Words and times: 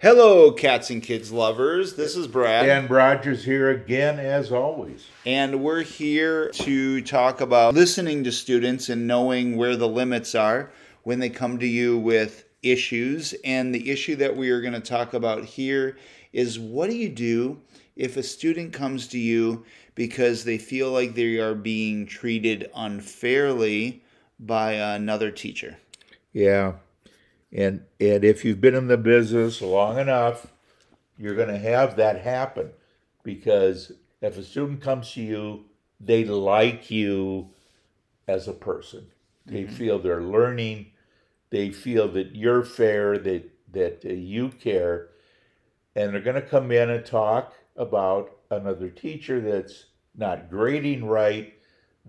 Hello, 0.00 0.52
cats 0.52 0.90
and 0.90 1.02
kids 1.02 1.32
lovers. 1.32 1.96
This 1.96 2.14
is 2.14 2.28
Brad. 2.28 2.68
And 2.68 2.88
Rogers 2.88 3.44
here 3.44 3.70
again, 3.70 4.20
as 4.20 4.52
always. 4.52 5.08
And 5.26 5.60
we're 5.60 5.82
here 5.82 6.50
to 6.50 7.02
talk 7.02 7.40
about 7.40 7.74
listening 7.74 8.22
to 8.22 8.30
students 8.30 8.88
and 8.90 9.08
knowing 9.08 9.56
where 9.56 9.74
the 9.74 9.88
limits 9.88 10.36
are 10.36 10.70
when 11.02 11.18
they 11.18 11.28
come 11.28 11.58
to 11.58 11.66
you 11.66 11.98
with 11.98 12.44
issues. 12.62 13.34
And 13.44 13.74
the 13.74 13.90
issue 13.90 14.14
that 14.14 14.36
we 14.36 14.50
are 14.50 14.60
going 14.60 14.74
to 14.74 14.80
talk 14.80 15.14
about 15.14 15.44
here 15.44 15.96
is 16.32 16.60
what 16.60 16.88
do 16.88 16.94
you 16.94 17.08
do 17.08 17.60
if 17.96 18.16
a 18.16 18.22
student 18.22 18.72
comes 18.72 19.08
to 19.08 19.18
you 19.18 19.64
because 19.96 20.44
they 20.44 20.58
feel 20.58 20.92
like 20.92 21.16
they 21.16 21.38
are 21.38 21.56
being 21.56 22.06
treated 22.06 22.70
unfairly 22.76 24.04
by 24.38 24.74
another 24.74 25.32
teacher? 25.32 25.76
Yeah. 26.32 26.74
And 27.52 27.84
and 27.98 28.24
if 28.24 28.44
you've 28.44 28.60
been 28.60 28.74
in 28.74 28.88
the 28.88 28.98
business 28.98 29.62
long 29.62 29.98
enough, 29.98 30.48
you're 31.16 31.34
going 31.34 31.48
to 31.48 31.58
have 31.58 31.96
that 31.96 32.20
happen 32.20 32.70
because 33.22 33.92
if 34.20 34.36
a 34.36 34.42
student 34.42 34.80
comes 34.80 35.12
to 35.12 35.22
you, 35.22 35.64
they 36.00 36.24
like 36.24 36.90
you 36.90 37.50
as 38.26 38.48
a 38.48 38.52
person. 38.52 39.06
They 39.46 39.62
mm-hmm. 39.62 39.74
feel 39.74 39.98
they're 39.98 40.22
learning. 40.22 40.92
They 41.50 41.70
feel 41.70 42.08
that 42.12 42.36
you're 42.36 42.64
fair, 42.64 43.16
that 43.18 43.50
that 43.72 44.04
uh, 44.04 44.12
you 44.12 44.50
care, 44.50 45.08
and 45.94 46.12
they're 46.12 46.20
going 46.20 46.40
to 46.40 46.42
come 46.42 46.70
in 46.70 46.90
and 46.90 47.04
talk 47.04 47.54
about 47.76 48.30
another 48.50 48.88
teacher 48.88 49.40
that's 49.40 49.86
not 50.14 50.50
grading 50.50 51.04
right, 51.04 51.54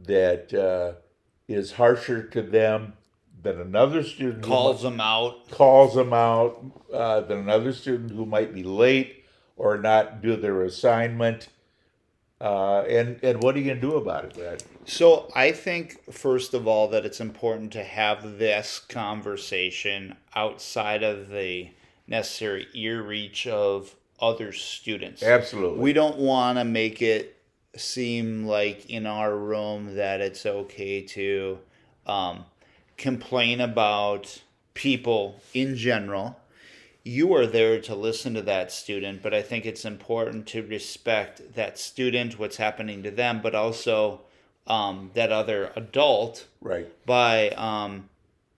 that 0.06 0.54
uh, 0.54 1.00
is 1.48 1.74
harsher 1.74 2.24
to 2.24 2.42
them 2.42 2.94
than 3.42 3.60
another 3.60 4.04
student 4.04 4.44
calls 4.44 4.82
them 4.82 5.00
out. 5.00 5.50
calls 5.50 5.96
them 5.96 6.14
out 6.14 6.64
uh, 6.94 7.22
than 7.22 7.40
another 7.40 7.72
student 7.74 8.12
who 8.12 8.26
might 8.26 8.54
be 8.54 8.64
late 8.64 9.26
or 9.56 9.78
not 9.78 10.22
do 10.22 10.36
their 10.36 10.64
assignment 10.64 11.50
uh, 12.42 12.82
and 12.84 13.20
and 13.24 13.44
what 13.44 13.56
are 13.56 13.60
you 13.60 13.66
going 13.66 13.80
to 13.80 13.82
do 13.82 13.96
about 13.96 14.26
it 14.26 14.34
Brad? 14.34 14.64
so 14.86 15.30
i 15.36 15.52
think 15.52 16.12
first 16.12 16.54
of 16.54 16.68
all 16.68 16.88
that 16.88 17.06
it's 17.06 17.20
important 17.20 17.72
to 17.74 17.84
have 17.84 18.38
this 18.38 18.80
conversation 18.80 20.16
outside 20.36 21.04
of 21.04 21.30
the 21.30 21.70
necessary 22.10 22.68
ear 22.74 23.02
reach 23.02 23.48
of 23.48 23.96
other 24.20 24.52
students. 24.52 25.24
Absolutely. 25.24 25.80
We 25.80 25.94
don't 25.94 26.18
want 26.18 26.58
to 26.58 26.66
make 26.66 27.02
it 27.02 27.38
seem 27.76 28.46
like 28.46 28.90
in 28.90 29.06
our 29.06 29.36
room 29.36 29.96
that 29.96 30.20
it's 30.20 30.46
okay 30.46 31.02
to 31.02 31.60
um, 32.06 32.46
complain 33.00 33.60
about 33.60 34.42
people 34.76 35.42
in 35.54 35.76
general. 35.76 36.40
You 37.04 37.34
are 37.34 37.48
there 37.48 37.82
to 37.82 37.96
listen 37.96 38.36
to 38.36 38.42
that 38.44 38.72
student, 38.72 39.24
but 39.24 39.34
I 39.34 39.42
think 39.42 39.66
it's 39.66 39.86
important 39.86 40.46
to 40.48 40.62
respect 40.62 41.56
that 41.56 41.80
student, 41.80 42.38
what's 42.38 42.58
happening 42.58 43.02
to 43.04 43.10
them, 43.10 43.42
but 43.42 43.56
also 43.56 44.22
um, 44.68 45.10
that 45.16 45.32
other 45.32 45.72
adult. 45.76 46.46
Right. 46.62 46.88
By 47.06 47.50
um, 47.52 48.10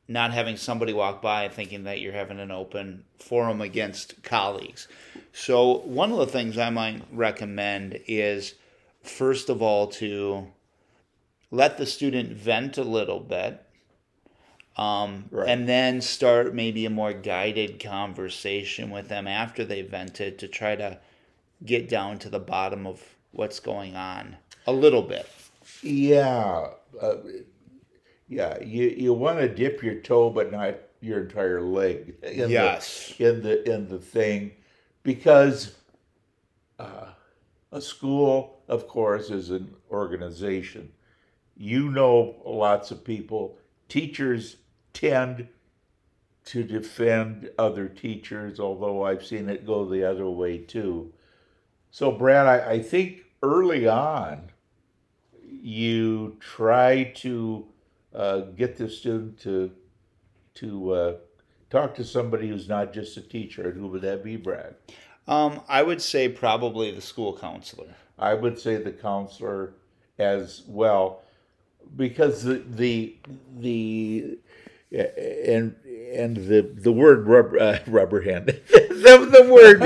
not 0.08 0.34
having 0.34 0.58
somebody 0.58 0.92
walk 0.92 1.22
by 1.22 1.48
thinking 1.48 1.84
that 1.86 2.02
you're 2.02 2.12
having 2.12 2.40
an 2.40 2.52
open 2.52 3.06
forum 3.20 3.62
against 3.62 4.22
colleagues. 4.24 4.88
So, 5.32 5.78
one 5.80 6.12
of 6.12 6.18
the 6.18 6.26
things 6.26 6.58
I 6.58 6.72
might 6.72 7.04
recommend 7.14 8.00
is, 8.08 8.56
first 9.04 9.50
of 9.50 9.62
all, 9.62 9.88
to 9.88 10.48
let 11.52 11.78
the 11.78 11.86
student 11.86 12.32
vent 12.32 12.78
a 12.78 12.84
little 12.84 13.20
bit 13.20 13.64
um, 14.78 15.26
right. 15.32 15.50
and 15.50 15.68
then 15.68 16.02
start 16.02 16.54
maybe 16.54 16.86
a 16.86 16.90
more 16.90 17.14
guided 17.14 17.80
conversation 17.80 18.90
with 18.90 19.10
them 19.10 19.28
after 19.28 19.66
they 19.66 19.82
vented 19.82 20.40
to 20.40 20.48
try 20.48 20.76
to 20.76 21.00
get 21.66 21.90
down 21.90 22.20
to 22.20 22.30
the 22.30 22.40
bottom 22.40 22.88
of 22.88 23.02
what's 23.32 23.60
going 23.60 23.96
on 23.96 24.38
a 24.68 24.72
little 24.72 25.02
bit. 25.02 25.28
Yeah, 25.82 26.68
uh, 27.02 27.16
yeah. 28.28 28.60
You 28.62 28.88
you 28.90 29.14
want 29.14 29.40
to 29.40 29.48
dip 29.48 29.84
your 29.84 29.96
toe, 29.96 30.30
but 30.30 30.52
not 30.52 30.76
your 31.02 31.22
entire 31.22 31.62
leg. 31.62 32.16
In 32.24 32.50
yes. 32.50 33.14
The, 33.18 33.30
in 33.30 33.42
the 33.42 33.74
in 33.74 33.88
the 33.88 34.00
thing, 34.00 34.52
because 35.04 35.76
uh, 36.80 37.08
a 37.72 37.82
school, 37.82 38.62
of 38.68 38.88
course, 38.88 39.30
is 39.30 39.50
an 39.50 39.74
organization. 39.92 40.92
You 41.58 41.90
know 41.90 42.36
lots 42.46 42.92
of 42.92 43.04
people. 43.04 43.58
Teachers 43.90 44.58
tend 44.94 45.48
to 46.46 46.64
defend 46.64 47.50
other 47.58 47.88
teachers, 47.88 48.60
although 48.60 49.04
I've 49.04 49.26
seen 49.26 49.50
it 49.50 49.66
go 49.66 49.86
the 49.86 50.04
other 50.04 50.30
way 50.30 50.58
too. 50.58 51.14
So, 51.92 52.12
Brad, 52.12 52.48
I, 52.48 52.72
I 52.72 52.82
think 52.82 53.26
early 53.44 53.88
on, 53.88 54.52
you 55.62 56.38
try 56.40 57.12
to 57.18 57.66
uh, 58.16 58.40
get 58.40 58.78
the 58.78 58.90
student 58.90 59.40
to 59.42 59.72
to 60.56 60.92
uh, 60.92 61.14
talk 61.70 61.96
to 61.96 62.04
somebody 62.04 62.50
who's 62.50 62.68
not 62.68 62.94
just 62.94 63.16
a 63.18 63.22
teacher. 63.22 63.70
And 63.70 63.80
who 63.80 63.88
would 63.88 64.02
that 64.02 64.24
be, 64.24 64.36
Brad? 64.36 64.76
Um, 65.28 65.62
I 65.70 65.84
would 65.84 66.02
say 66.02 66.28
probably 66.28 66.92
the 66.92 67.02
school 67.02 67.38
counselor. 67.38 67.96
I 68.18 68.34
would 68.34 68.60
say 68.60 68.76
the 68.78 68.92
counselor 68.92 69.74
as 70.18 70.64
well, 70.68 71.22
because 71.96 72.44
the 72.44 72.64
the 72.68 73.18
the 73.58 74.38
and 74.92 75.76
and 76.14 76.38
the 76.38 76.62
the 76.62 76.92
word 76.92 77.28
rubber 77.28 77.60
uh, 77.60 77.80
rubber 77.88 78.22
hen 78.22 78.46
the, 78.70 79.30
the 79.32 79.52
word 79.52 79.80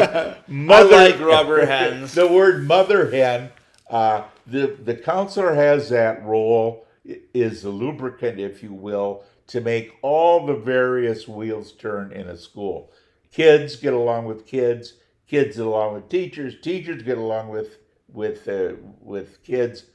mother 0.47 0.95
I 0.95 1.09
like 1.09 1.19
rubber 1.19 1.65
hens 1.65 2.15
the 2.15 2.27
word 2.27 2.67
mother 2.67 3.11
hen 3.11 3.51
uh, 3.89 4.23
the 4.47 4.77
the 4.83 4.95
counselor 4.95 5.53
has 5.53 5.89
that 5.89 6.23
role 6.23 6.85
is 7.33 7.61
the 7.61 7.69
lubricant 7.69 8.39
if 8.39 8.63
you 8.63 8.73
will 8.73 9.23
to 9.47 9.61
make 9.61 9.93
all 10.01 10.45
the 10.45 10.55
various 10.55 11.27
wheels 11.27 11.71
turn 11.71 12.11
in 12.11 12.27
a 12.27 12.37
school. 12.37 12.91
Kids 13.31 13.75
get 13.75 13.93
along 13.93 14.25
with 14.25 14.47
kids 14.47 14.93
kids 15.27 15.57
get 15.57 15.65
along 15.65 15.93
with 15.93 16.09
teachers 16.09 16.55
teachers 16.61 17.03
get 17.03 17.17
along 17.17 17.49
with 17.49 17.77
with 18.11 18.47
uh, 18.47 18.73
with 19.01 19.43
kids. 19.43 19.85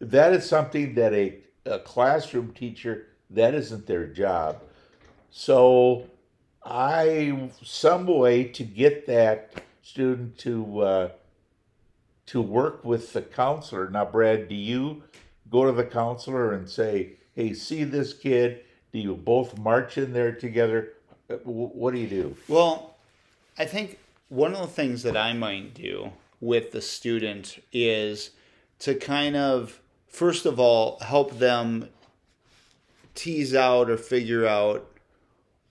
That 0.00 0.32
is 0.32 0.48
something 0.48 0.94
that 0.94 1.12
a, 1.12 1.40
a 1.66 1.78
classroom 1.80 2.52
teacher 2.52 3.08
that 3.30 3.54
isn't 3.54 3.86
their 3.86 4.06
job. 4.06 4.60
So 5.30 6.06
I 6.64 7.50
some 7.62 8.06
way 8.06 8.44
to 8.44 8.64
get 8.64 9.06
that 9.06 9.62
student 9.82 10.38
to 10.38 10.80
uh, 10.80 11.08
to 12.26 12.40
work 12.40 12.84
with 12.84 13.12
the 13.12 13.22
counselor. 13.22 13.88
Now, 13.90 14.04
Brad, 14.04 14.48
do 14.48 14.54
you 14.54 15.02
go 15.50 15.64
to 15.64 15.72
the 15.72 15.84
counselor 15.84 16.52
and 16.52 16.68
say, 16.68 17.14
"Hey, 17.34 17.54
see 17.54 17.84
this 17.84 18.12
kid"? 18.12 18.64
Do 18.92 18.98
you 18.98 19.14
both 19.14 19.56
march 19.58 19.98
in 19.98 20.12
there 20.12 20.32
together? 20.32 20.94
Uh, 21.30 21.36
what 21.44 21.94
do 21.94 22.00
you 22.00 22.08
do? 22.08 22.36
Well, 22.48 22.96
I 23.56 23.64
think 23.64 23.98
one 24.28 24.54
of 24.54 24.60
the 24.60 24.66
things 24.66 25.02
that 25.04 25.16
I 25.16 25.32
might 25.32 25.74
do 25.74 26.12
with 26.40 26.72
the 26.72 26.80
student 26.80 27.62
is 27.72 28.30
to 28.80 28.94
kind 28.94 29.36
of 29.36 29.80
first 30.08 30.46
of 30.46 30.58
all 30.58 30.98
help 31.00 31.38
them 31.38 31.88
tease 33.14 33.54
out 33.54 33.90
or 33.90 33.96
figure 33.96 34.46
out 34.46 34.86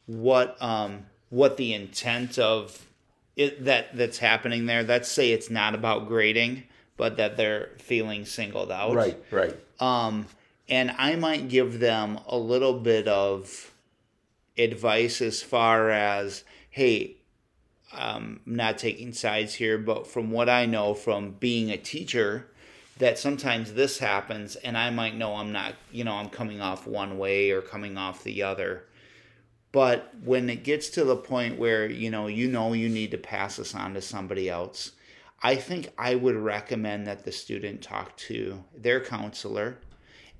what 0.05 0.61
um, 0.61 1.05
what 1.29 1.57
the 1.57 1.73
intent 1.73 2.37
of 2.39 2.87
it 3.35 3.65
that 3.65 3.95
that's 3.95 4.17
happening 4.17 4.65
there. 4.65 4.83
Let's 4.83 5.09
say 5.09 5.31
it's 5.31 5.49
not 5.49 5.75
about 5.75 6.07
grading, 6.07 6.63
but 6.97 7.17
that 7.17 7.37
they're 7.37 7.69
feeling 7.77 8.25
singled 8.25 8.71
out. 8.71 8.95
Right, 8.95 9.17
right. 9.31 9.55
Um, 9.79 10.27
and 10.67 10.93
I 10.97 11.15
might 11.15 11.47
give 11.49 11.79
them 11.79 12.19
a 12.27 12.37
little 12.37 12.79
bit 12.79 13.07
of 13.07 13.71
advice 14.57 15.21
as 15.21 15.41
far 15.41 15.89
as, 15.89 16.43
hey, 16.69 17.15
um, 17.93 18.41
I'm 18.45 18.55
not 18.55 18.77
taking 18.77 19.13
sides 19.13 19.55
here, 19.55 19.77
but 19.77 20.05
from 20.05 20.31
what 20.31 20.49
I 20.49 20.65
know 20.65 20.93
from 20.93 21.31
being 21.31 21.71
a 21.71 21.77
teacher, 21.77 22.47
that 22.99 23.17
sometimes 23.17 23.73
this 23.73 23.97
happens 23.97 24.55
and 24.57 24.77
I 24.77 24.89
might 24.89 25.15
know 25.15 25.35
I'm 25.35 25.51
not, 25.51 25.73
you 25.91 26.03
know, 26.03 26.15
I'm 26.15 26.29
coming 26.29 26.61
off 26.61 26.85
one 26.85 27.17
way 27.17 27.51
or 27.51 27.61
coming 27.61 27.97
off 27.97 28.23
the 28.23 28.43
other. 28.43 28.85
But 29.71 30.13
when 30.23 30.49
it 30.49 30.63
gets 30.63 30.89
to 30.91 31.03
the 31.03 31.15
point 31.15 31.57
where, 31.57 31.89
you 31.89 32.11
know, 32.11 32.27
you 32.27 32.49
know 32.49 32.73
you 32.73 32.89
need 32.89 33.11
to 33.11 33.17
pass 33.17 33.55
this 33.55 33.73
on 33.73 33.93
to 33.93 34.01
somebody 34.01 34.49
else, 34.49 34.91
I 35.41 35.55
think 35.55 35.89
I 35.97 36.15
would 36.15 36.35
recommend 36.35 37.07
that 37.07 37.23
the 37.23 37.31
student 37.31 37.81
talk 37.81 38.17
to 38.17 38.63
their 38.75 38.99
counselor. 38.99 39.77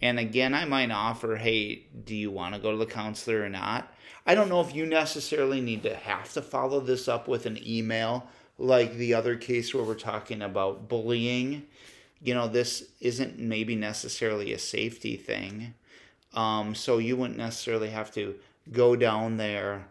And 0.01 0.19
again, 0.19 0.53
I 0.53 0.65
might 0.65 0.91
offer, 0.91 1.37
hey, 1.37 1.85
do 2.03 2.15
you 2.15 2.31
want 2.31 2.55
to 2.55 2.61
go 2.61 2.71
to 2.71 2.77
the 2.77 2.85
counselor 2.85 3.43
or 3.43 3.49
not? 3.49 3.93
I 4.25 4.35
don't 4.35 4.49
know 4.49 4.61
if 4.61 4.75
you 4.75 4.85
necessarily 4.85 5.61
need 5.61 5.83
to 5.83 5.95
have 5.95 6.33
to 6.33 6.41
follow 6.41 6.81
this 6.81 7.07
up 7.07 7.27
with 7.27 7.45
an 7.45 7.59
email 7.65 8.27
like 8.57 8.95
the 8.95 9.13
other 9.13 9.37
case 9.37 9.73
where 9.73 9.83
we're 9.83 9.95
talking 9.95 10.41
about 10.41 10.89
bullying 10.89 11.67
you 12.21 12.33
know, 12.33 12.47
this 12.47 12.83
isn't 12.99 13.39
maybe 13.39 13.75
necessarily 13.75 14.53
a 14.53 14.59
safety 14.59 15.15
thing. 15.15 15.73
Um, 16.33 16.75
so 16.75 16.97
you 16.97 17.17
wouldn't 17.17 17.37
necessarily 17.39 17.89
have 17.89 18.11
to 18.13 18.35
go 18.71 18.95
down 18.95 19.37
there 19.37 19.87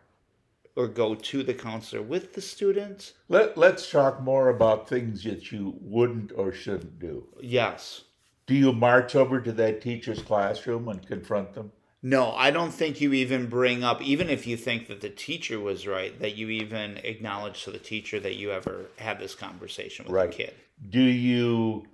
or 0.76 0.86
go 0.86 1.14
to 1.16 1.42
the 1.42 1.54
counselor 1.54 2.02
with 2.02 2.34
the 2.34 2.40
student. 2.40 3.14
Let, 3.28 3.58
let's 3.58 3.90
talk 3.90 4.22
more 4.22 4.48
about 4.48 4.88
things 4.88 5.24
that 5.24 5.50
you 5.50 5.74
wouldn't 5.80 6.30
or 6.36 6.52
shouldn't 6.52 7.00
do. 7.00 7.26
Yes. 7.40 8.02
Do 8.46 8.54
you 8.54 8.72
march 8.72 9.16
over 9.16 9.40
to 9.40 9.52
that 9.52 9.82
teacher's 9.82 10.22
classroom 10.22 10.88
and 10.88 11.04
confront 11.06 11.54
them? 11.54 11.72
No, 12.00 12.32
I 12.32 12.52
don't 12.52 12.70
think 12.70 13.00
you 13.00 13.12
even 13.12 13.48
bring 13.48 13.82
up, 13.82 14.00
even 14.00 14.30
if 14.30 14.46
you 14.46 14.56
think 14.56 14.86
that 14.86 15.00
the 15.00 15.10
teacher 15.10 15.58
was 15.58 15.84
right, 15.84 16.16
that 16.20 16.36
you 16.36 16.48
even 16.48 16.98
acknowledge 16.98 17.64
to 17.64 17.72
the 17.72 17.78
teacher 17.78 18.20
that 18.20 18.36
you 18.36 18.52
ever 18.52 18.86
had 18.98 19.18
this 19.18 19.34
conversation 19.34 20.04
with 20.04 20.14
Right. 20.14 20.30
the 20.30 20.36
kid. 20.36 20.54
Do 20.88 21.00
you 21.00 21.86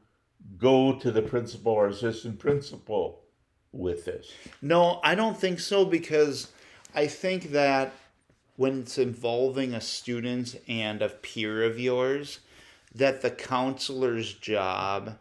go 0.59 0.95
to 0.99 1.11
the 1.11 1.23
principal 1.23 1.73
or 1.73 1.89
assistant 1.89 2.39
principal 2.39 3.21
with 3.73 4.05
this? 4.05 4.33
No, 4.63 5.01
I 5.03 5.15
don't 5.15 5.39
think 5.39 5.61
so 5.61 5.85
because 5.85 6.49
I 6.95 7.07
think 7.07 7.53
that 7.53 7.93
when 8.57 8.81
it's 8.81 8.99
involving 8.99 9.75
a 9.75 9.81
student 9.81 10.61
and 10.69 11.03
a 11.03 11.09
peer 11.09 11.65
of 11.65 11.79
yours, 11.79 12.41
that 12.95 13.23
the 13.23 13.31
counselor's 13.31 14.33
job 14.33 15.19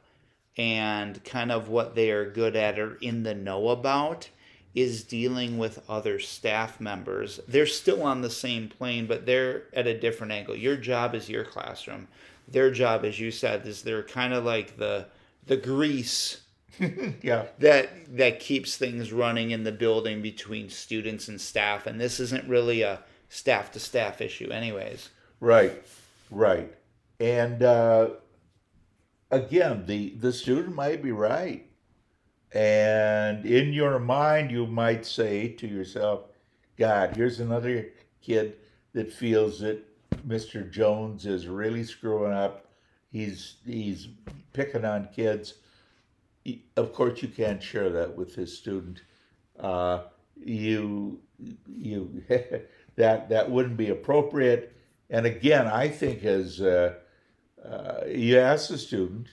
and 0.55 1.23
kind 1.23 1.51
of 1.51 1.67
what 1.67 1.95
they 1.95 2.11
are 2.11 2.29
good 2.29 2.55
at 2.55 2.77
or 2.77 2.95
in 2.95 3.23
the 3.23 3.33
know 3.33 3.69
about 3.69 4.29
is 4.75 5.03
dealing 5.03 5.57
with 5.57 5.83
other 5.89 6.19
staff 6.19 6.79
members. 6.79 7.39
They're 7.47 7.65
still 7.65 8.03
on 8.03 8.21
the 8.21 8.29
same 8.29 8.69
plane, 8.69 9.05
but 9.05 9.25
they're 9.25 9.63
at 9.73 9.87
a 9.87 9.99
different 9.99 10.33
angle. 10.33 10.55
Your 10.55 10.77
job 10.77 11.13
is 11.13 11.29
your 11.29 11.45
classroom. 11.45 12.07
Their 12.47 12.71
job, 12.71 13.05
as 13.05 13.19
you 13.19 13.31
said, 13.31 13.65
is 13.65 13.81
they're 13.83 14.03
kind 14.03 14.33
of 14.33 14.43
like 14.43 14.77
the 14.77 15.07
the 15.45 15.57
grease 15.57 16.41
Yeah. 17.21 17.45
that 17.59 18.17
that 18.17 18.39
keeps 18.39 18.77
things 18.77 19.11
running 19.13 19.51
in 19.51 19.63
the 19.63 19.71
building 19.71 20.21
between 20.21 20.69
students 20.69 21.27
and 21.27 21.39
staff 21.39 21.85
and 21.85 21.99
this 21.99 22.19
isn't 22.19 22.47
really 22.47 22.81
a 22.81 23.03
staff 23.29 23.71
to 23.73 23.79
staff 23.79 24.21
issue 24.21 24.49
anyways 24.49 25.09
Right, 25.39 25.83
right. 26.31 26.73
And 27.19 27.61
uh, 27.61 28.11
again, 29.29 29.85
the, 29.85 30.11
the 30.11 30.31
student 30.31 30.73
might 30.73 31.03
be 31.03 31.11
right. 31.11 31.65
And 32.53 33.45
in 33.45 33.73
your 33.73 33.99
mind, 33.99 34.51
you 34.51 34.65
might 34.67 35.05
say 35.05 35.49
to 35.49 35.67
yourself, 35.67 36.21
God, 36.77 37.15
here's 37.17 37.39
another 37.39 37.89
kid 38.21 38.55
that 38.93 39.11
feels 39.11 39.59
that 39.59 39.83
Mr. 40.27 40.69
Jones 40.69 41.25
is 41.25 41.47
really 41.47 41.83
screwing 41.83 42.33
up. 42.33 42.65
He's, 43.11 43.55
he's 43.65 44.07
picking 44.53 44.85
on 44.85 45.09
kids. 45.15 45.55
Of 46.75 46.93
course, 46.93 47.21
you 47.21 47.29
can't 47.29 47.61
share 47.61 47.89
that 47.89 48.15
with 48.15 48.35
his 48.35 48.57
student. 48.57 49.01
Uh, 49.59 50.03
you, 50.35 51.19
you, 51.67 52.23
that, 52.95 53.29
that 53.29 53.49
wouldn't 53.49 53.77
be 53.77 53.89
appropriate. 53.89 54.75
And 55.09 55.25
again, 55.25 55.67
I 55.67 55.89
think 55.89 56.23
as 56.23 56.59
uh, 56.59 56.95
uh, 57.63 58.05
you 58.07 58.39
ask 58.39 58.69
the 58.69 58.77
student, 58.77 59.27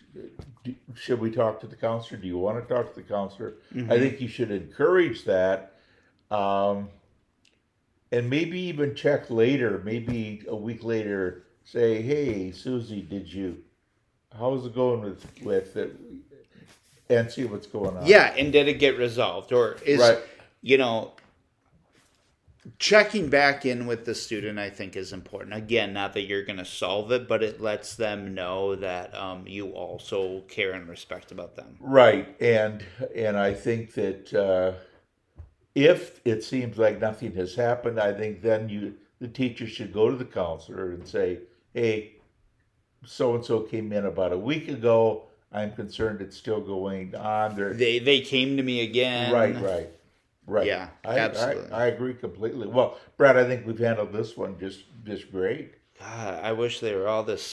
do, 0.63 0.75
should 0.95 1.21
we 1.21 1.31
talk 1.31 1.61
to 1.61 1.67
the 1.67 1.77
counselor? 1.77 2.21
Do 2.21 2.29
you 2.29 2.39
want 2.39 2.61
to 2.61 2.75
talk 2.75 2.95
to 2.95 3.01
the 3.01 3.07
counselor? 3.07 3.55
I 3.91 3.99
think 3.99 4.21
you 4.21 4.29
should 4.29 4.51
encourage 4.51 5.25
that. 5.25 5.77
Um, 6.31 6.91
and 8.13 8.29
maybe 8.29 8.59
even 8.61 8.95
check 8.95 9.31
later, 9.31 9.81
maybe 9.85 10.43
a 10.49 10.57
week 10.57 10.83
later, 10.85 11.45
say, 11.65 12.03
hey, 12.03 12.51
Susie, 12.53 13.03
did 13.03 13.33
you, 13.33 13.59
how's 14.37 14.67
it 14.67 14.75
going 14.75 15.03
with, 15.03 15.25
with 15.43 15.77
it? 15.77 15.97
And 17.09 17.31
see 17.31 17.45
what's 17.45 17.67
going 17.67 17.97
on. 17.97 18.07
yeah 18.07 18.33
and 18.39 18.53
did 18.53 18.69
it 18.69 18.75
get 18.75 18.97
resolved 18.97 19.53
or 19.53 19.77
is 19.85 19.99
Right. 19.99 20.19
you 20.63 20.79
know 20.79 21.11
checking 22.79 23.29
back 23.29 23.67
in 23.67 23.87
with 23.87 24.05
the 24.05 24.15
student 24.15 24.61
i 24.61 24.71
think 24.71 24.95
is 24.95 25.13
important 25.13 25.55
again 25.55 25.93
not 25.93 26.13
that 26.13 26.23
you're 26.23 26.45
going 26.45 26.59
to 26.59 26.65
solve 26.65 27.11
it 27.11 27.27
but 27.27 27.43
it 27.43 27.61
lets 27.61 27.97
them 27.97 28.33
know 28.33 28.77
that 28.77 29.13
um, 29.15 29.45
you 29.49 29.71
also 29.71 30.43
care 30.43 30.71
and 30.73 30.89
respect 30.89 31.33
about 31.33 31.57
them 31.57 31.77
Right, 31.81 32.29
and 32.41 32.85
and 33.17 33.37
I 33.37 33.55
think 33.55 33.95
that 33.95 34.33
uh, 34.33 34.73
if 35.75 36.21
it 36.25 36.43
seems 36.43 36.79
like 36.79 37.01
nothing 37.01 37.35
has 37.35 37.55
happened, 37.55 38.01
I 38.01 38.13
think 38.13 38.43
then 38.43 38.69
you 38.69 38.95
the 39.21 39.29
teacher 39.29 39.67
should 39.67 39.93
go 39.93 40.11
to 40.11 40.17
the 40.17 40.25
counselor 40.25 40.91
and 40.91 41.07
say, 41.07 41.41
"Hey, 41.75 42.13
so 43.05 43.35
and 43.35 43.45
so 43.45 43.61
came 43.61 43.93
in 43.93 44.07
about 44.07 44.33
a 44.33 44.39
week 44.39 44.69
ago. 44.69 45.25
I'm 45.53 45.73
concerned 45.73 46.21
it's 46.21 46.37
still 46.37 46.61
going 46.61 47.15
on." 47.15 47.57
They're, 47.57 47.75
they 47.75 47.99
they 47.99 48.21
came 48.21 48.57
to 48.57 48.63
me 48.63 48.81
again 48.81 49.33
right, 49.33 49.61
right, 49.61 49.89
right. 50.47 50.67
Yeah, 50.67 50.89
I, 51.05 51.19
absolutely. 51.19 51.73
I, 51.73 51.85
I 51.85 51.87
agree 51.87 52.15
completely. 52.15 52.67
Well, 52.67 52.99
Brad, 53.17 53.37
I 53.37 53.45
think 53.45 53.67
we've 53.67 53.79
handled 53.79 54.13
this 54.13 54.37
one 54.37 54.59
just 54.59 54.85
just 55.05 55.31
great. 55.31 55.75
God, 55.99 56.43
I 56.43 56.53
wish 56.53 56.81
they 56.81 56.95
were 56.95 57.07
all 57.07 57.23
this. 57.23 57.53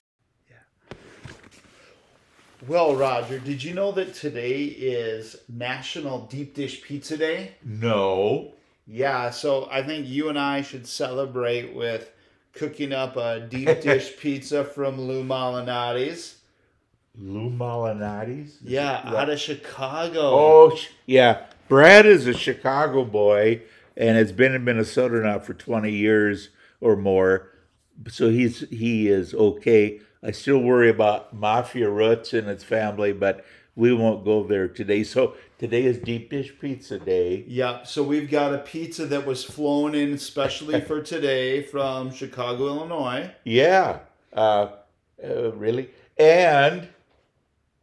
Well, 2.67 2.97
Roger, 2.97 3.39
did 3.39 3.63
you 3.63 3.73
know 3.73 3.93
that 3.93 4.13
today 4.13 4.63
is 4.63 5.37
National 5.47 6.25
Deep 6.25 6.53
Dish 6.53 6.81
Pizza 6.81 7.15
Day? 7.15 7.53
No, 7.63 8.51
Yeah, 8.85 9.29
so 9.29 9.69
I 9.71 9.83
think 9.83 10.05
you 10.05 10.27
and 10.27 10.37
I 10.37 10.63
should 10.63 10.85
celebrate 10.85 11.73
with 11.73 12.11
cooking 12.51 12.91
up 12.91 13.15
a 13.15 13.39
deep 13.39 13.67
dish 13.81 14.17
pizza 14.17 14.65
from 14.65 14.99
Lou 14.99 15.23
Malinati's. 15.23 16.39
Lou 17.17 17.49
Malinati's. 17.49 18.57
Yeah, 18.61 19.01
out 19.15 19.29
of 19.29 19.39
Chicago. 19.39 20.19
Oh, 20.19 20.77
yeah. 21.05 21.45
Brad 21.69 22.05
is 22.05 22.27
a 22.27 22.33
Chicago 22.33 23.05
boy 23.05 23.61
and 23.95 24.17
has 24.17 24.33
been 24.33 24.53
in 24.53 24.65
Minnesota 24.65 25.21
now 25.21 25.39
for 25.39 25.53
20 25.53 25.89
years 25.89 26.49
or 26.81 26.97
more. 26.97 27.49
So 28.09 28.29
he's 28.29 28.67
he 28.69 29.07
is 29.07 29.33
okay. 29.33 30.01
I 30.23 30.31
still 30.31 30.59
worry 30.59 30.89
about 30.89 31.33
mafia 31.33 31.89
roots 31.89 32.33
in 32.33 32.47
its 32.47 32.63
family, 32.63 33.13
but 33.13 33.45
we 33.75 33.93
won't 33.93 34.25
go 34.25 34.43
there 34.43 34.67
today. 34.67 35.03
So 35.03 35.35
today 35.59 35.83
is 35.83 35.99
deep 35.99 36.31
dish 36.31 36.53
pizza 36.59 36.97
day. 36.97 37.45
Yeah, 37.47 37.83
so 37.83 38.01
we've 38.01 38.29
got 38.29 38.53
a 38.53 38.57
pizza 38.57 39.05
that 39.05 39.25
was 39.25 39.43
flown 39.43 39.93
in 39.93 40.13
especially 40.13 40.81
for 40.87 41.01
today 41.01 41.61
from 41.61 42.11
Chicago, 42.11 42.67
Illinois. 42.67 43.31
Yeah, 43.43 43.99
uh, 44.33 44.69
uh, 45.23 45.51
really, 45.53 45.91
and 46.17 46.87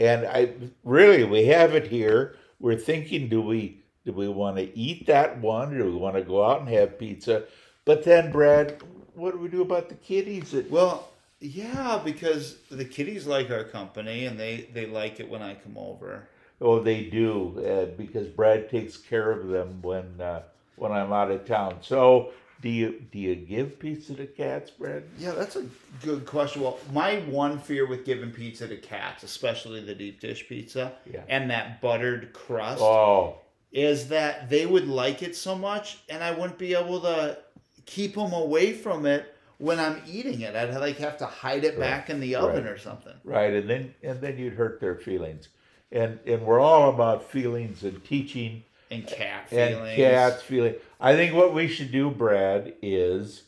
and 0.00 0.26
I 0.26 0.54
really 0.82 1.25
we 1.25 1.46
have 1.46 1.75
it 1.75 1.86
here. 1.86 2.36
We're 2.58 2.76
thinking, 2.76 3.28
do 3.28 3.40
we 3.40 3.82
do 4.04 4.12
we 4.12 4.28
want 4.28 4.56
to 4.56 4.76
eat 4.76 5.06
that 5.06 5.38
one, 5.40 5.75
or 5.75 5.78
do 5.78 5.84
we 5.84 5.96
want 5.96 6.16
to 6.16 6.22
go 6.22 6.44
out 6.44 6.60
and 6.60 6.69
have 6.70 6.98
pizza? 6.98 7.44
But 7.84 8.02
then, 8.02 8.32
Brad, 8.32 8.82
what 9.14 9.32
do 9.32 9.38
we 9.38 9.48
do 9.48 9.62
about 9.62 9.88
the 9.88 9.94
kiddies? 9.94 10.50
That, 10.50 10.70
Well, 10.70 11.08
yeah, 11.44 12.00
because 12.05 12.56
the 12.70 12.85
kitties 12.85 13.27
like 13.27 13.51
our 13.51 13.65
company 13.65 14.27
and 14.27 14.39
they 14.41 14.69
they 14.72 14.86
like 14.86 15.20
it 15.20 15.29
when 15.29 15.43
I 15.43 15.55
come 15.55 15.77
over. 15.77 16.29
oh, 16.60 16.81
they 16.81 17.05
do 17.05 17.60
uh, 17.67 17.96
because 17.96 18.27
Brad 18.29 18.70
takes 18.70 18.96
care 18.96 19.31
of 19.31 19.48
them 19.48 19.82
when 19.82 20.20
uh, 20.20 20.43
when 20.77 20.93
I'm 20.93 21.13
out 21.13 21.31
of 21.31 21.44
town. 21.46 21.77
So, 21.82 22.32
do 22.63 22.69
you 22.70 23.03
do 23.13 23.19
you 23.19 23.34
give 23.34 23.79
pizza 23.79 24.15
to 24.15 24.27
cats, 24.27 24.70
Brad? 24.70 25.05
Yeah, 25.19 25.32
that's 25.32 25.56
a 25.56 25.67
good 26.03 26.24
question. 26.24 26.63
Well, 26.63 26.79
my 26.93 27.17
one 27.20 27.58
fear 27.58 27.86
with 27.86 28.05
giving 28.06 28.31
pizza 28.31 28.67
to 28.69 28.77
cats, 28.77 29.22
especially 29.22 29.81
the 29.81 29.94
deep 29.94 30.20
dish 30.20 30.48
pizza 30.48 30.93
Yeah. 31.13 31.22
and 31.29 31.51
that 31.51 31.81
buttered 31.82 32.32
crust, 32.32 32.81
Oh, 32.82 33.36
is 33.72 34.08
that 34.08 34.48
they 34.48 34.65
would 34.67 34.86
like 34.89 35.22
it 35.22 35.36
so 35.36 35.55
much 35.56 35.98
and 36.08 36.22
I 36.24 36.31
wouldn't 36.31 36.58
be 36.58 36.74
able 36.74 37.01
to 37.03 37.39
keep 37.86 38.15
them 38.15 38.32
away 38.32 38.72
from 38.72 39.05
it 39.05 39.33
when 39.65 39.81
I'm 39.81 40.03
eating 40.06 40.43
it. 40.43 40.55
I'd 40.55 40.75
like 40.75 40.99
have 40.99 41.17
to 41.19 41.27
hide 41.27 41.65
it 41.65 41.79
back 41.79 42.11
in 42.11 42.21
the 42.21 42.35
oven 42.37 42.65
Right. 42.65 42.73
or 42.73 42.79
something. 42.79 43.15
Right, 43.25 43.53
and 43.53 43.69
then 43.69 43.94
and 44.03 44.21
then 44.21 44.37
you'd 44.39 44.55
hurt 44.55 44.81
their 44.81 44.94
feelings, 44.97 45.49
and 45.91 46.19
and 46.27 46.43
we're 46.43 46.61
all 46.61 46.91
about 46.91 47.25
feelings 47.31 47.83
and 47.83 48.05
teaching 48.05 48.65
And 48.91 49.06
cat 49.06 49.49
and 49.51 49.75
feelings. 49.77 49.97
cats 49.97 50.43
feeling. 50.43 50.75
I 51.01 51.15
think 51.17 51.35
what 51.35 51.55
we 51.55 51.67
should 51.69 51.91
do, 51.91 52.11
Brad, 52.11 52.75
is 52.83 53.44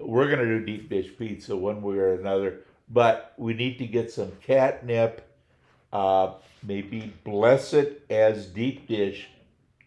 we're 0.00 0.28
gonna 0.28 0.44
do 0.44 0.64
deep 0.64 0.90
dish 0.90 1.10
pizza 1.18 1.56
one 1.56 1.80
way 1.82 1.96
or 1.96 2.12
another, 2.14 2.60
but 2.88 3.32
we 3.38 3.54
need 3.54 3.78
to 3.78 3.86
get 3.86 4.10
some 4.12 4.32
catnip. 4.42 5.22
Uh, 5.92 6.34
maybe 6.62 7.12
bless 7.24 7.72
it 7.72 8.02
as 8.10 8.46
deep 8.46 8.86
dish 8.86 9.28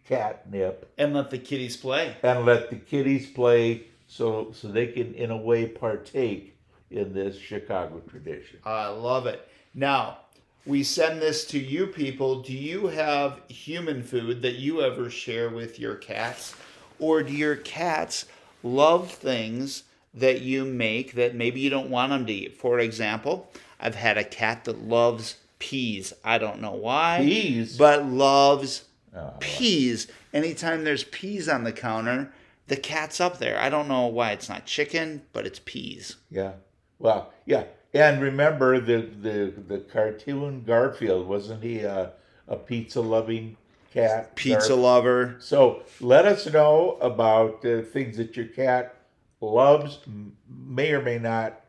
catnip, 0.07 0.91
And 0.97 1.13
let 1.13 1.29
the 1.29 1.37
kitties 1.37 1.77
play. 1.77 2.15
and 2.23 2.43
let 2.45 2.71
the 2.71 2.77
kitties 2.77 3.29
play 3.29 3.83
so 4.09 4.51
so 4.51 4.67
they 4.67 4.87
can 4.87 5.13
in 5.13 5.31
a 5.31 5.37
way 5.37 5.67
partake 5.67 6.57
in 6.91 7.13
this 7.13 7.37
Chicago 7.37 8.01
tradition. 8.09 8.59
I 8.65 8.87
love 8.87 9.27
it. 9.27 9.47
Now, 9.73 10.17
we 10.65 10.83
send 10.83 11.21
this 11.21 11.45
to 11.45 11.59
you 11.59 11.87
people. 11.87 12.41
Do 12.41 12.53
you 12.53 12.87
have 12.87 13.39
human 13.47 14.01
food 14.03 14.41
that 14.41 14.55
you 14.55 14.81
ever 14.81 15.09
share 15.09 15.49
with 15.49 15.79
your 15.79 15.95
cats? 15.95 16.55
Or 16.97 17.23
do 17.23 17.31
your 17.31 17.55
cats 17.55 18.25
love 18.63 19.11
things 19.11 19.83
that 20.13 20.41
you 20.41 20.65
make 20.65 21.13
that 21.13 21.35
maybe 21.35 21.59
you 21.59 21.69
don't 21.69 21.91
want 21.91 22.09
them 22.09 22.25
to 22.25 22.33
eat? 22.33 22.57
For 22.57 22.79
example, 22.79 23.49
I've 23.79 23.95
had 23.95 24.17
a 24.17 24.23
cat 24.23 24.65
that 24.65 24.81
loves 24.81 25.37
peas. 25.59 26.11
I 26.25 26.39
don't 26.39 26.59
know 26.59 26.73
why. 26.73 27.19
Peas? 27.21 27.77
But 27.77 28.05
loves 28.05 28.85
Oh, 29.15 29.33
peas. 29.39 30.07
Anytime 30.33 30.83
there's 30.83 31.03
peas 31.03 31.49
on 31.49 31.63
the 31.63 31.71
counter, 31.71 32.31
the 32.69 32.77
cat's 32.77 33.19
up 33.19 33.39
there. 33.39 33.59
I 33.59 33.69
don't 33.69 33.87
know 33.87 34.07
why 34.07 34.31
it's 34.31 34.47
not 34.47 34.65
chicken, 34.65 35.23
but 35.33 35.45
it's 35.45 35.59
peas. 35.59 36.15
Yeah. 36.29 36.53
Well, 36.99 37.33
yeah. 37.45 37.63
And 37.93 38.21
remember 38.21 38.79
the 38.79 39.01
the 39.01 39.53
the 39.67 39.79
cartoon 39.79 40.63
Garfield 40.63 41.27
wasn't 41.27 41.63
he 41.63 41.79
a, 41.79 42.13
a 42.47 42.55
pizza 42.55 43.01
loving 43.01 43.57
cat? 43.91 44.35
Pizza 44.35 44.69
Gar- 44.69 44.77
lover. 44.77 45.35
So 45.39 45.81
let 45.99 46.25
us 46.25 46.45
know 46.51 46.97
about 47.01 47.65
uh, 47.65 47.81
things 47.81 48.17
that 48.17 48.37
your 48.37 48.45
cat 48.45 48.95
loves. 49.41 49.99
May 50.47 50.91
or 50.91 51.01
may 51.01 51.17
not. 51.17 51.61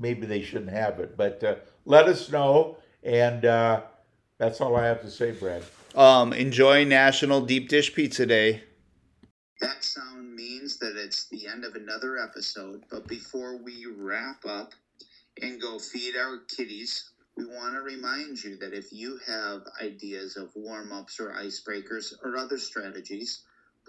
Maybe 0.00 0.26
they 0.26 0.42
shouldn't 0.42 0.70
have 0.70 1.00
it, 1.00 1.16
but 1.16 1.42
uh, 1.44 1.56
let 1.84 2.08
us 2.08 2.30
know. 2.30 2.76
And 3.02 3.44
uh, 3.44 3.82
that's 4.38 4.60
all 4.60 4.76
I 4.76 4.86
have 4.86 5.02
to 5.02 5.10
say, 5.10 5.32
Brad. 5.32 5.62
Um, 5.94 6.32
enjoy 6.32 6.84
National 6.84 7.40
Deep 7.40 7.68
Dish 7.68 7.94
Pizza 7.94 8.24
Day. 8.26 8.62
That 9.60 9.82
sound 9.82 10.07
means 10.07 10.07
that 10.07 10.07
it's 11.08 11.26
the 11.28 11.46
end 11.46 11.64
of 11.64 11.74
another 11.74 12.18
episode, 12.18 12.82
but 12.90 13.08
before 13.08 13.56
we 13.56 13.86
wrap 13.96 14.44
up 14.44 14.74
and 15.40 15.58
go 15.58 15.78
feed 15.78 16.14
our 16.14 16.40
kitties, 16.54 17.12
we 17.34 17.46
want 17.46 17.72
to 17.74 17.80
remind 17.80 18.36
you 18.44 18.58
that 18.58 18.74
if 18.74 18.92
you 18.92 19.18
have 19.26 19.62
ideas 19.82 20.36
of 20.36 20.50
warm 20.54 20.92
ups 20.92 21.18
or 21.18 21.32
icebreakers 21.32 22.12
or 22.22 22.36
other 22.36 22.58
strategies, 22.58 23.40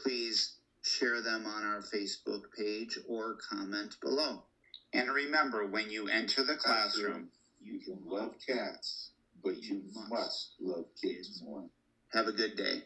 please 0.01 0.53
share 0.81 1.21
them 1.21 1.45
on 1.45 1.65
our 1.65 1.81
Facebook 1.81 2.43
page 2.57 2.97
or 3.05 3.35
comment 3.51 3.97
below. 4.01 4.43
And 4.93 5.11
remember, 5.11 5.65
when 5.67 5.89
you 5.89 6.07
enter 6.07 6.45
the 6.45 6.55
classroom, 6.55 7.27
You 7.61 7.79
can 7.79 7.99
love 8.05 8.35
cats, 8.47 9.11
but 9.43 9.61
you 9.61 9.81
must 10.09 10.53
love 10.61 10.85
kids 11.03 11.41
more. 11.43 11.65
have 12.13 12.27
a 12.27 12.31
good 12.31 12.55
day. 12.55 12.83